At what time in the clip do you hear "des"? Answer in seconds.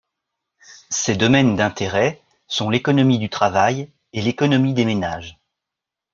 4.73-4.83